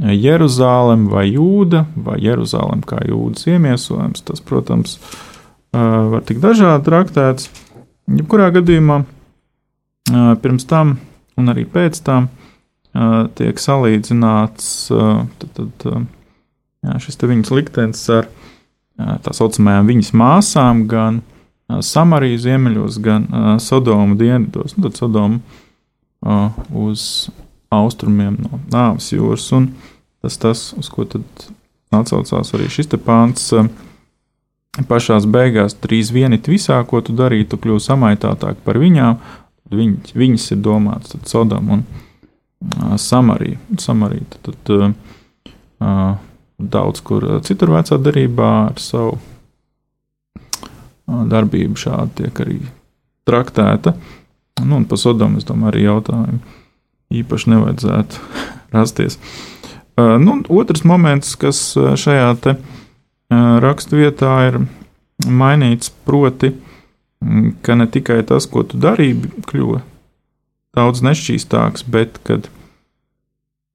Jeruzalem 0.03 1.07
vai 1.09 1.29
Jūda, 1.31 1.87
vai 1.97 2.19
Jeruzalem 2.21 2.83
kā 2.85 3.01
jūdas 3.07 3.47
iemiesojums. 3.49 4.25
Tas, 4.27 4.43
protams, 4.45 4.99
var 5.73 6.25
tik 6.29 6.43
dažādi 6.43 6.89
traktēts. 6.89 7.49
Jebkurā 8.11 8.51
gadījumā 8.55 9.03
pirms 10.43 10.67
tam 10.69 10.97
un 11.39 11.53
arī 11.53 11.65
pēc 11.71 12.01
tam 12.05 12.29
tiek 13.39 13.61
salīdzināts 13.63 14.71
tad, 14.91 15.53
tad, 15.57 15.87
jā, 16.83 16.97
šis 17.01 17.21
viņas 17.23 17.53
liktenis 17.55 18.03
ar 18.13 18.29
tā 19.23 19.33
saucamajām 19.35 19.89
viņas 19.89 20.13
māsām, 20.19 20.87
gan 20.91 21.23
Samariju 21.73 22.41
ziemeļos, 22.43 22.99
gan 23.01 23.25
Sodomu 23.63 24.19
dienvidos. 24.21 24.75
Nu, 24.77 24.85
tad 24.89 24.99
Sodomu 24.99 25.41
uz 26.77 27.31
austrumiem 27.73 28.37
no 28.43 28.61
Nāves 28.73 29.09
jūras. 29.15 29.47
Un 29.57 29.71
tas, 30.21 30.37
tas 30.43 30.67
uz 30.77 30.91
ko 30.93 31.07
tad 31.09 31.47
atsaucās 31.95 32.53
arī 32.57 32.69
šis 32.73 32.93
pāns. 33.01 33.49
Pašā 34.73 35.19
beigās 35.29 35.75
trīs 35.77 36.09
vienit 36.15 36.49
visā, 36.49 36.79
ko 36.89 37.03
tu 37.05 37.13
darītu, 37.13 37.59
kļūst 37.61 37.91
samaitātāk 37.91 38.63
par 38.65 38.79
viņām. 38.81 39.19
Viņ, 39.73 39.93
viņas 40.17 40.47
ir 40.55 40.63
domāts 40.65 41.17
Sodom 41.29 41.69
un 41.77 41.83
uh, 41.85 42.97
Samarija. 42.97 43.61
Samarija 43.81 44.25
tad, 44.33 44.57
tad, 44.65 44.97
uh, 45.85 46.17
daudz 46.57 47.03
kur 47.05 47.27
citur 47.45 47.73
vecā 47.75 47.99
darbā 48.01 48.51
ar 48.71 48.81
savu 48.81 49.19
darbība 51.07 51.77
šādi 51.77 52.23
tiek 52.23 52.43
arī 52.45 52.59
traktēta. 53.29 53.97
Nu, 54.63 54.79
un 54.79 54.85
par 54.89 55.01
Sodomu 55.01 55.41
es 55.41 55.47
domāju, 55.49 55.73
arī 55.73 55.87
jautājumu 55.87 56.41
īpaši 57.13 57.53
nevajadzētu 57.53 58.21
rasties. 58.77 59.19
Nu, 59.99 60.39
otrs 60.49 60.87
moments, 60.89 61.35
kas 61.37 61.61
šajā 61.77 62.31
te 62.41 62.57
raksturvietā 63.63 64.35
ir 64.51 64.59
mainīts, 65.27 65.93
proti, 66.07 66.53
ka 67.63 67.77
ne 67.79 67.87
tikai 67.87 68.23
tas, 68.27 68.49
ko 68.51 68.65
tu 68.67 68.81
darīji, 68.83 69.31
kļuva 69.49 69.83
daudz 70.77 71.03
nešķīstāks, 71.05 71.85
bet 71.93 72.19
kad 72.27 72.49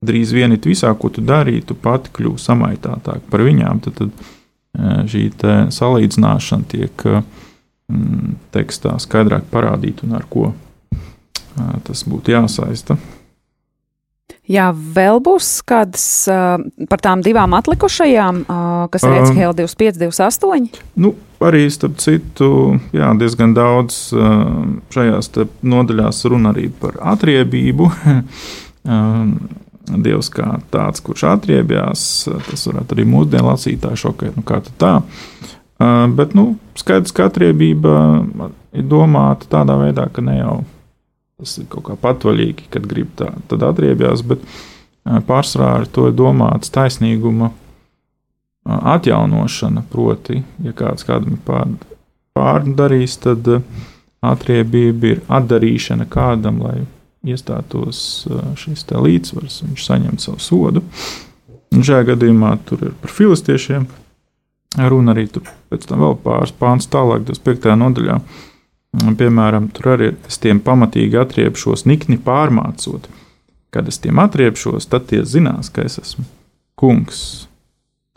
drīz 0.06 0.34
vien 0.36 0.54
it 0.54 0.68
visā, 0.68 0.92
ko 0.98 1.10
tu 1.14 1.24
darīji, 1.26 1.68
tu 1.70 1.78
pati 1.78 2.12
kļuvi 2.14 2.42
samaitātāk 2.42 3.26
par 3.32 3.44
viņām, 3.46 3.82
tad, 3.86 4.02
tad 4.02 5.10
šī 5.10 5.30
salīdzināšana 5.74 6.70
tiek 6.74 7.06
tekstā 8.54 8.98
skaidrāk 9.00 9.48
parādīta 9.52 10.06
un 10.06 10.18
ar 10.18 10.26
ko 10.30 10.52
tas 11.88 12.04
būtu 12.06 12.36
jāsaista. 12.36 12.98
Jā, 14.48 14.70
vēl 14.72 15.20
būs 15.24 15.48
kādas 15.68 16.06
uh, 16.32 16.56
par 16.88 17.02
tām 17.04 17.20
divām 17.24 17.52
atlikušajām, 17.58 18.46
uh, 18.46 18.86
kas 18.94 19.04
ir 19.04 19.16
Ecehēla 19.18 19.56
25, 19.58 20.00
28? 20.00 20.80
Nu, 21.04 21.12
arī, 21.44 21.66
starp 21.74 21.98
citu, 22.00 22.78
jā, 22.96 23.10
diezgan 23.20 23.52
daudz 23.58 23.98
uh, 24.16 24.46
šajās 24.96 25.34
nodaļās 25.68 26.24
runa 26.32 26.56
arī 26.56 26.70
par 26.72 26.96
atriebību. 27.16 27.92
Dievs 29.88 30.28
kā 30.32 30.46
tāds, 30.72 31.00
kurš 31.04 31.26
atriebjās, 31.28 32.02
tas 32.48 32.64
varētu 32.68 32.96
arī 32.96 33.06
mūsdienu 33.08 33.50
lasītāju 33.50 34.00
šokēt, 34.00 34.36
nu 34.40 34.44
kā 34.48 34.62
tā. 34.80 34.94
Bet, 35.78 36.36
nu, 36.36 36.54
skaidrs, 36.80 37.14
ka 37.16 37.28
atriebība 37.28 37.94
ir 38.76 38.88
domāta 38.88 39.48
tādā 39.52 39.76
veidā, 39.80 40.08
ka 40.12 40.24
ne 40.24 40.38
jau 40.40 40.56
tas 41.38 41.58
ir 41.62 41.68
kaut 41.72 41.86
kā 41.90 41.98
patvaļīgi, 42.02 42.68
kad 42.74 42.88
grib 42.90 43.14
tā, 43.20 43.32
tad 43.52 43.66
atriebjās, 43.68 44.24
bet 44.28 44.42
uh, 44.44 45.20
pārsvarā 45.28 45.74
ar 45.82 45.88
to 45.94 46.10
ir 46.10 46.18
domāts 46.18 46.74
taisnīguma 46.74 47.52
uh, 47.52 48.80
atjaunošana, 48.96 49.86
proti, 49.92 50.42
ja 50.66 50.74
kāds 50.78 51.08
kādam 51.08 51.38
ir 51.38 51.44
pār, 51.46 51.78
pārdarījis, 52.38 53.20
tad 53.24 53.52
atriebība 54.26 55.14
ir 55.14 55.24
atdarīšana 55.30 56.08
kādam, 56.10 56.62
lai 56.66 56.82
iestātos 57.28 58.00
šis 58.60 58.86
līdzsvars, 58.92 59.62
viņš 59.66 59.86
saņem 59.88 60.20
savu 60.22 60.42
sodu. 60.44 60.84
Un 61.76 61.84
šajā 61.84 62.14
gadījumā 62.14 62.54
tur 62.68 62.86
ir 62.90 62.94
par 63.02 63.12
filistiešiem. 63.12 63.88
Runa 64.92 65.14
arī 65.14 65.26
tur 65.32 65.48
pēc 65.72 65.88
tam 65.90 66.04
vēl 66.04 66.16
pāris 66.24 66.54
pāns 66.56 66.88
tālāk, 66.92 67.26
25. 67.28 67.74
nodaļā. 67.82 68.20
Piemēram, 69.18 69.70
tur 69.76 69.94
arī 69.96 70.12
es 70.30 70.40
tiem 70.42 70.62
pamatīgi 70.64 71.20
atriepšos, 71.22 71.86
nikni 71.90 72.18
pārmācot. 72.22 73.08
Kad 73.74 73.90
es 73.92 74.00
tiem 74.02 74.20
atriepšos, 74.24 74.88
tad 74.90 75.10
tie 75.12 75.24
zinās, 75.28 75.70
ka 75.74 75.86
es 75.86 76.00
esmu 76.02 76.26
kungs. 76.80 77.22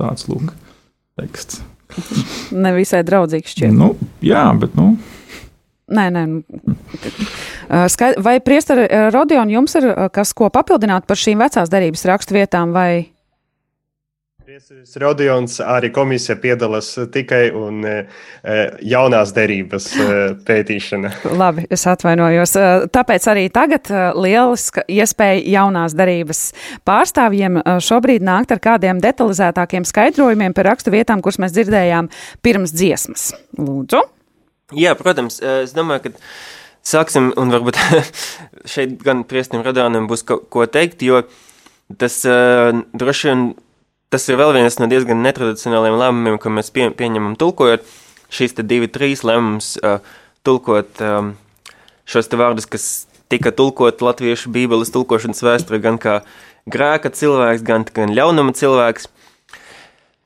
Tāds 0.00 0.28
lūk, 0.30 0.54
teksts. 1.20 1.60
Nevisai 2.64 3.02
draudzīgs 3.04 3.56
šķiet. 3.56 3.74
Nu, 3.76 3.94
jā, 4.24 4.44
bet 4.60 4.76
nu, 4.78 4.94
Nē, 5.90 6.06
nē. 6.14 6.20
Vai 8.22 8.36
priesteri 8.46 8.86
Rodion, 9.10 9.50
jums 9.50 9.74
ir 9.80 9.88
kas, 10.14 10.30
ko 10.38 10.46
papildināt 10.54 11.08
par 11.10 11.18
šīm 11.18 11.42
vecās 11.42 11.72
derības 11.72 12.06
rakstu 12.06 12.36
vietām 12.38 12.74
vai? 12.76 13.10
Priesteris 14.50 14.96
Rodions 14.98 15.60
arī 15.62 15.92
komisija 15.94 16.34
piedalās 16.42 16.88
tikai 17.14 17.52
un 17.54 17.84
jaunās 18.82 19.30
derības 19.36 19.84
pētīšana. 20.48 21.12
Labi, 21.38 21.68
es 21.70 21.86
atvainojos. 21.86 22.56
Tāpēc 22.90 23.28
arī 23.30 23.44
tagad 23.54 23.92
lieliska 24.18 24.82
iespēja 24.90 25.44
jaunās 25.52 25.94
derības 25.94 26.40
pārstāvjiem 26.82 27.60
šobrīd 27.78 28.26
nākt 28.26 28.56
ar 28.56 28.64
kādiem 28.64 28.98
detalizētākiem 29.06 29.86
skaidrojumiem 29.86 30.58
par 30.58 30.72
rakstu 30.72 30.96
vietām, 30.96 31.22
kuras 31.22 31.38
mēs 31.38 31.54
dzirdējām 31.54 32.10
pirms 32.42 32.74
dziesmas. 32.74 33.30
Lūdzu! 33.54 34.02
Jā, 34.74 34.98
protams, 34.98 35.38
es 35.62 35.78
domāju, 35.78 36.08
ka 36.08 36.90
sāksim, 36.96 37.30
un 37.38 37.54
varbūt 37.54 37.78
šeit 38.74 38.98
gan 39.06 39.22
priestim 39.30 39.62
radānam 39.62 40.10
būs 40.10 40.26
ko, 40.26 40.42
ko 40.42 40.66
teikt, 40.66 41.06
jo 41.06 41.22
tas 42.02 42.24
uh, 42.26 42.74
droši 42.98 43.30
vien, 43.30 43.50
tas 44.10 44.26
ir 44.28 44.38
vēl 44.40 44.54
viens 44.58 44.78
no 44.80 44.88
diezgan 44.90 45.22
netradicionāliem 45.24 45.98
lēmumiem, 46.00 46.38
ko 46.42 46.52
mēs 46.52 46.72
pie, 46.74 46.88
pieņemam 46.96 47.36
tulkojot. 47.40 47.86
Šīs 48.30 48.54
divi, 48.62 48.86
trīs 48.90 49.24
lēmums 49.26 49.72
uh, 49.82 49.98
tulkot 50.46 51.00
um, 51.02 51.32
šos 52.06 52.30
vārdus, 52.30 52.68
kas 52.70 52.84
tika 53.30 53.50
tulkot 53.54 54.02
latviešu 54.02 54.52
bībeles 54.54 54.92
tulkošanas 54.94 55.42
vēsturē 55.42 55.80
gan 55.82 55.98
kā 56.02 56.20
grēka 56.70 57.10
cilvēks, 57.14 57.64
gan, 57.66 57.86
gan 57.94 58.14
ļaunuma 58.14 58.54
cilvēks. 58.54 59.08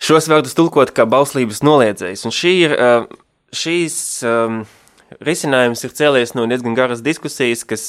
Šos 0.04 0.28
vārdus 0.28 0.56
tulkot 0.56 0.92
kā 0.92 1.06
bauslības 1.08 1.62
noliedzējs. 1.64 2.26
Un 2.28 2.34
šī 2.34 2.52
ir 2.66 2.76
uh, 2.76 3.06
šīs 3.56 3.96
um, 4.28 4.62
risinājums 5.24 5.84
ir 5.86 5.96
cēlies 5.96 6.34
no 6.36 6.44
diezgan 6.50 6.76
garas 6.76 7.04
diskusijas, 7.04 7.64
kas 7.68 7.86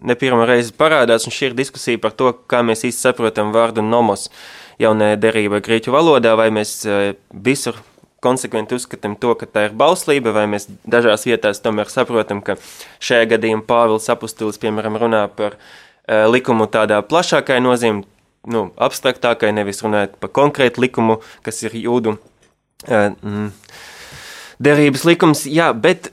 ne 0.00 0.16
pirmo 0.16 0.46
reizi 0.48 0.72
parādās, 0.76 1.26
un 1.28 1.34
šī 1.34 1.50
ir 1.50 1.56
diskusija 1.58 2.00
par 2.00 2.14
to, 2.16 2.32
kā 2.48 2.62
mēs 2.64 2.86
īsti 2.88 3.08
saprotam 3.10 3.52
vārdu 3.52 3.84
nomos 3.84 4.30
jaunajā 4.80 5.18
derībā 5.20 5.60
grieķu 5.64 5.94
valodā, 5.94 6.34
vai 6.38 6.48
mēs 6.54 6.80
uh, 6.86 7.12
visur 7.32 7.78
konsekventi 8.22 8.76
uzskatām 8.78 9.16
to, 9.18 9.34
ka 9.38 9.48
tā 9.50 9.66
ir 9.66 9.76
bauslība, 9.76 10.32
vai 10.34 10.46
mēs 10.50 10.68
dažās 10.88 11.26
vietās 11.26 11.60
tomēr 11.62 11.90
saprotam, 11.90 12.42
ka 12.44 12.56
šajā 13.02 13.32
gadījumā 13.34 13.66
Pāvils 13.66 14.08
apustulis, 14.12 14.60
piemēram, 14.62 14.98
runā 15.02 15.26
par 15.34 15.58
uh, 15.58 16.28
likumu 16.30 16.68
tādā 16.70 17.02
plašākai 17.02 17.58
nozīmē, 17.64 18.06
nu, 18.52 18.64
abstraktākai, 18.82 19.52
nevis 19.54 19.82
runājot 19.84 20.16
par 20.22 20.32
konkrētu 20.38 20.82
likumu, 20.82 21.20
kas 21.46 21.62
ir 21.66 21.76
jūdu 21.82 22.16
uh, 22.16 23.50
derības 24.62 25.06
likums, 25.08 25.46
jā, 25.50 25.72
bet 25.74 26.12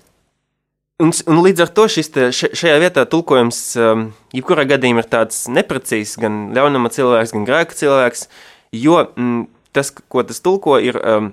un, 0.99 1.11
un 1.31 1.41
līdz 1.45 1.65
ar 1.65 1.73
to 1.75 1.87
šis 1.91 2.11
te, 2.13 2.29
šajā 2.35 2.77
vietā 2.83 3.05
tulkojums, 3.09 3.59
um, 3.79 4.07
jebkurā 4.35 4.65
gadījumā 4.69 5.05
ir 5.05 5.11
tāds 5.11 5.43
neprecīzs, 5.51 6.17
gan 6.21 6.49
ļaunuma 6.55 6.91
cilvēks, 6.93 7.35
gan 7.35 7.47
grēka 7.47 7.77
cilvēks, 7.79 8.27
jo 8.75 9.01
mm, 9.07 9.43
tas, 9.75 9.91
ko 9.91 10.25
tas 10.27 10.43
tulko, 10.45 10.77
ir 10.83 10.99
um, 10.99 11.31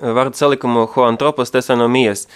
vārdu 0.00 0.38
salikumu 0.38 0.86
hoantropos 0.94 1.52
tesanomijas, 1.54 2.26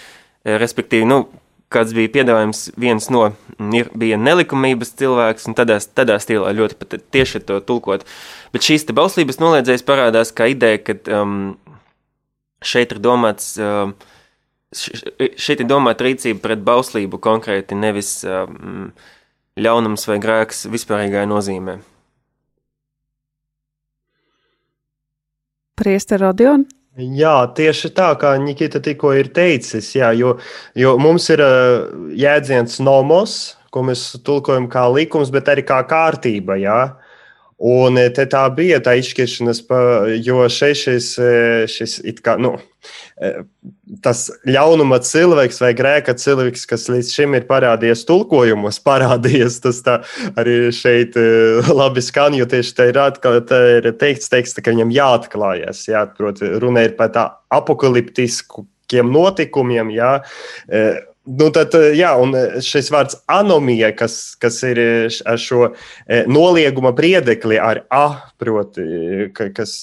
respektīvi, 0.45 1.07
nu, 1.09 1.25
kāds 1.73 1.95
bija 1.95 2.11
piedāvājums, 2.13 2.69
viens 2.79 3.07
no 3.11 3.27
ir, 3.75 3.89
bija 3.97 4.19
nelikumības 4.21 4.93
cilvēks, 4.99 5.47
un 5.49 5.57
tādā, 5.57 5.79
tādā 5.97 6.17
stilā 6.21 6.53
ļoti 6.55 6.77
pat 6.79 6.97
tieši 7.11 7.41
to 7.47 7.59
tulkot. 7.65 8.05
Bet 8.53 8.65
šīs 8.65 8.87
bauslības 8.95 9.41
noliedzējas 9.41 9.85
parādās 9.87 10.31
kā 10.35 10.49
ideja, 10.53 10.81
ka 10.85 10.97
um, 11.19 11.55
šeit 12.63 12.95
ir 12.95 13.01
domāts. 13.03 13.55
Um, 13.59 13.95
Šeit 14.75 15.61
ir 15.61 15.67
domāta 15.69 16.07
rīcība 16.07 16.43
pret 16.43 16.63
bauslību 16.65 17.19
konkrēti, 17.23 17.77
nevis 17.79 18.17
um, 18.27 18.89
ļaunums 19.59 20.07
vai 20.09 20.17
grēks 20.23 20.65
vispārīgajā 20.71 21.27
nozīmē. 21.31 21.77
Priester 25.75 26.21
Rodion? 26.23 26.63
Jā, 26.95 27.51
tieši 27.51 27.91
tā, 27.91 28.13
kā 28.15 28.37
Nikita 28.39 28.79
tikko 28.79 29.11
ir 29.19 29.27
teicis, 29.35 29.89
jā, 29.97 30.13
jo, 30.15 30.37
jo 30.79 30.93
mums 30.95 31.27
ir 31.33 31.43
uh, 31.43 31.89
jēdziens 32.15 32.79
nomos, 32.79 33.57
ko 33.75 33.83
mēs 33.83 34.05
tulkojam 34.23 34.69
kā 34.71 34.85
likums, 34.93 35.33
bet 35.35 35.51
arī 35.51 35.65
kā 35.67 35.81
kārtība. 35.89 36.55
Jā. 36.55 36.79
Un 37.65 37.97
te 38.13 38.27
tā 38.29 38.43
bija 38.53 38.77
tā 38.83 38.93
izšķiršanās, 38.99 39.63
jo 40.21 40.43
šeit 40.53 40.77
šis, 40.77 41.07
šis 41.71 41.95
kā, 42.21 42.35
nu, 42.37 42.51
tas 44.05 44.25
ļaunuma 44.45 44.99
cilvēks 45.01 45.61
vai 45.63 45.71
grēka 45.77 46.13
cilvēks, 46.19 46.65
kas 46.69 46.85
līdz 46.91 47.09
šim 47.15 47.37
ir 47.39 47.47
parādījies 47.49 48.03
tulkojumos, 48.05 48.77
parādījies 48.85 49.57
tas 49.63 49.81
arī 50.35 50.57
šeit 50.75 51.17
labi 51.71 52.03
skan, 52.05 52.37
jo 52.37 52.45
tieši 52.51 52.75
tā 52.77 52.89
ir, 52.91 53.01
atkal, 53.01 53.39
tā 53.49 53.61
ir 53.79 53.89
teikts, 53.97 54.29
teksts, 54.29 54.61
ka 54.61 54.75
viņam 54.75 54.93
jāatklājas. 54.93 55.87
Jā, 55.89 56.05
proti, 56.17 56.51
runa 56.61 56.85
ir 56.85 56.93
par 56.99 57.13
tā 57.15 57.25
apokaliptiskiem 57.55 59.09
notikumiem. 59.15 59.95
Jā, 59.95 60.11
Nu, 61.25 61.47
tad, 61.49 61.73
eh, 61.73 61.95
jā, 61.97 62.11
un 62.21 62.35
eh, 62.37 62.59
šis 62.61 62.91
vārds 62.93 63.15
anomija, 63.31 63.89
kas, 63.97 64.35
kas 64.37 64.59
ir 64.67 64.77
eh, 64.77 65.15
ar 65.25 65.39
šo 65.41 65.71
nolieguma 66.29 66.91
priedekli, 66.93 67.57
ar 67.57 67.81
a, 67.89 68.29
proti, 68.37 68.83
kas, 69.33 69.73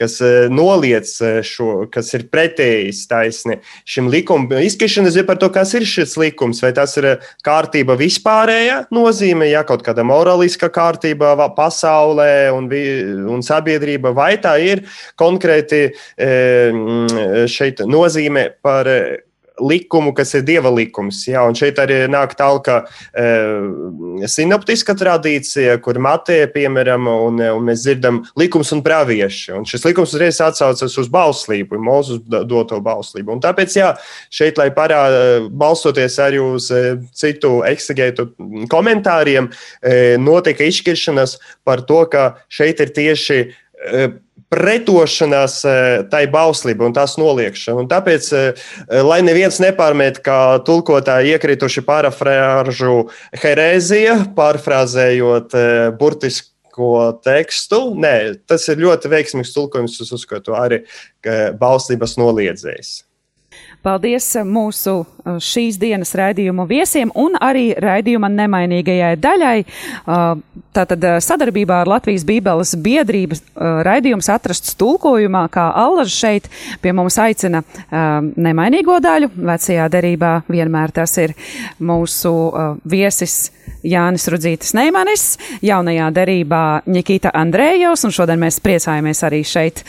kas 0.00 0.16
noliec 0.48 1.10
šo, 1.44 1.84
kas 1.92 2.14
ir 2.16 2.24
pretējs 2.32 3.02
taisni 3.10 3.58
šim 3.84 4.08
likumam. 4.12 4.48
Izskatīšanas 4.56 5.20
ir 5.20 5.28
par 5.28 5.40
to, 5.42 5.50
kas 5.52 5.74
ir 5.76 5.84
šis 5.84 6.16
likums, 6.20 6.62
vai 6.64 6.72
tas 6.76 6.96
ir 6.96 7.10
kārtība 7.44 7.98
vispārējā 8.00 8.86
nozīme, 8.94 9.50
ja 9.52 9.66
kaut 9.68 9.84
kāda 9.84 10.06
morāliska 10.08 10.72
kārtība 10.72 11.34
pasaulē 11.56 12.32
un, 12.56 12.70
un 13.36 13.44
sabiedrība, 13.44 14.14
vai 14.16 14.32
tā 14.40 14.56
ir 14.64 14.86
konkrēti 15.20 15.90
šeit 17.50 17.84
nozīme 17.90 18.48
par 18.64 18.88
likumu, 19.60 20.12
kas 20.16 20.34
ir 20.38 20.44
dieva 20.46 20.70
likums. 20.74 21.22
Jā, 21.28 21.42
un 21.46 21.56
šeit 21.58 21.78
arī 21.82 22.02
nāk 22.10 22.34
tālāk 22.38 22.70
e, 22.70 23.26
sinoptiska 24.30 24.94
tradīcija, 24.98 25.78
kur 25.84 26.00
Mateja, 26.02 26.48
piemēram, 26.52 27.08
un, 27.10 27.40
un 27.56 27.68
mēs 27.68 27.84
dzirdam 27.84 28.22
likums 28.40 28.72
un 28.76 28.82
pravieši. 28.86 29.54
Un 29.58 29.66
šis 29.68 29.86
likums 29.88 30.14
uzreiz 30.14 30.40
atsaucas 30.44 30.96
uz 31.00 31.10
bauslību, 31.12 31.80
mūsu 31.80 32.20
doto 32.26 32.80
bauslību. 32.84 33.36
Un 33.36 33.44
tāpēc, 33.44 33.76
jā, 33.80 33.92
šeit, 34.32 34.60
lai 34.60 34.70
parāda, 34.74 35.46
balstoties 35.50 36.18
arī 36.22 36.42
uz 36.42 36.70
e, 36.74 36.96
citu 37.16 37.60
eksegētu 37.68 38.30
komentāriem, 38.72 39.50
e, 39.82 40.00
notika 40.20 40.66
izšķiršanas 40.68 41.38
par 41.66 41.84
to, 41.88 42.02
ka 42.10 42.32
šeit 42.52 42.82
ir 42.82 42.94
tieši 42.96 43.40
e, 43.44 44.10
pretošanās 44.50 45.60
e, 45.64 45.72
tai 46.10 46.24
bauslībai 46.30 46.88
un 46.88 46.94
tās 46.96 47.16
noliekšana. 47.20 47.84
Un 47.84 47.90
tāpēc, 47.90 48.30
e, 48.34 48.44
e, 48.50 49.02
lai 49.06 49.20
neviens 49.26 49.60
nepārmet, 49.62 50.20
ka 50.26 50.60
tulkotāji 50.66 51.36
iekrituši 51.36 51.84
parafrāžu 51.86 53.04
herēzija, 53.42 54.16
pārfrāzējot 54.38 55.54
burtisku 56.00 56.94
tekstu. 57.26 57.82
Nē, 58.00 58.16
tas 58.50 58.66
ir 58.72 58.82
ļoti 58.82 59.12
veiksmīgs 59.12 59.54
tulkojums. 59.54 60.00
Es 60.02 60.10
uzskatu, 60.16 60.56
arī 60.58 60.82
bauslības 61.60 62.18
noliedzējs. 62.20 63.09
Paldies 63.80 64.26
mūsu 64.44 64.92
uh, 65.00 65.38
šīs 65.40 65.78
dienas 65.80 66.10
raidījumu 66.18 66.66
viesiem 66.68 67.08
un 67.16 67.38
arī 67.40 67.70
raidījuma 67.80 68.28
nemainīgajai 68.28 69.14
daļai. 69.16 69.54
Uh, 70.04 70.34
tātad 70.76 71.06
uh, 71.08 71.16
sadarbībā 71.24 71.78
ar 71.80 71.88
Latvijas 71.88 72.26
Bībeles 72.28 72.74
biedrības 72.76 73.40
raidījums 73.56 74.28
atrasts 74.32 74.76
tulkojumā, 74.80 75.46
kā 75.52 75.70
Allaž 75.76 76.12
šeit 76.12 76.48
pie 76.82 76.92
mums 76.96 77.16
aicina 77.20 77.62
nemainīgo 77.90 78.98
daļu. 79.02 79.30
Vecajā 79.36 79.88
derībā 79.92 80.32
vienmēr 80.50 80.92
tas 80.94 81.16
ir 81.20 81.34
mūsu 81.80 82.32
viesis 82.88 83.50
Jānis 83.86 84.26
Rudzītis 84.32 84.74
Neimanis, 84.76 85.24
jaunajā 85.64 86.08
derībā 86.16 86.62
Nikita 86.90 87.32
Andrējos, 87.36 88.04
un 88.06 88.14
šodien 88.14 88.40
mēs 88.42 88.60
priecājamies 88.64 89.22
arī 89.26 89.40
šeit 89.46 89.84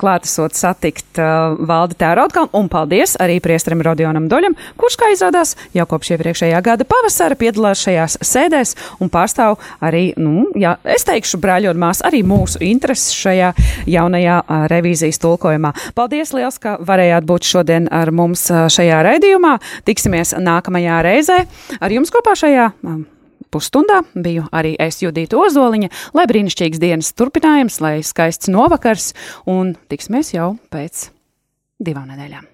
klātesot 0.00 0.56
satikt 0.56 1.20
valdi 1.20 1.98
Tērautkam, 2.00 2.50
un 2.56 2.70
paldies 2.72 3.16
arī 3.20 3.33
priestram 3.42 3.82
Rodionam 3.84 4.28
Doļam, 4.30 4.56
kurš, 4.80 4.98
kā 5.00 5.10
izrādās, 5.14 5.54
jau 5.74 5.86
kopš 5.90 6.14
iepriekšējā 6.16 6.60
gada 6.64 6.86
pavasara 6.88 7.38
piedalās 7.38 7.82
šajās 7.84 8.18
sēdēs 8.24 8.74
un 9.02 9.10
pārstāv 9.12 9.58
arī, 9.84 10.06
nu, 10.20 10.48
jā, 10.58 10.76
es 10.96 11.06
teikšu, 11.08 11.40
brāļi 11.42 11.70
un 11.72 11.80
mās, 11.82 12.02
arī 12.06 12.22
mūsu 12.26 12.62
intereses 12.64 13.14
šajā 13.16 13.52
jaunajā 13.90 14.40
revīzijas 14.72 15.20
tulkojumā. 15.22 15.74
Paldies 15.96 16.34
liels, 16.36 16.60
ka 16.62 16.76
varējāt 16.84 17.26
būt 17.28 17.50
šodien 17.54 17.88
ar 17.92 18.12
mums 18.14 18.46
šajā 18.50 19.02
raidījumā. 19.08 19.56
Tiksimies 19.88 20.36
nākamajā 20.38 21.02
reizē 21.06 21.42
ar 21.80 21.94
jums 21.94 22.14
kopā 22.14 22.36
šajā 22.38 22.70
pusstundā 23.54 24.00
biju 24.14 24.48
arī 24.54 24.74
es 24.82 24.98
Judīta 25.04 25.38
Ozoliņa, 25.38 25.90
lai 26.16 26.26
brīnišķīgs 26.30 26.82
dienas 26.82 27.12
turpinājums, 27.18 27.78
lai 27.84 27.98
skaists 28.06 28.50
novakars 28.50 29.12
un 29.50 29.76
tiksimies 29.90 30.34
jau 30.34 30.54
pēc 30.74 31.08
divām 31.84 32.10
nedēļām. 32.10 32.53